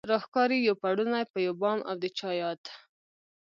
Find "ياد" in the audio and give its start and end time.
2.41-2.61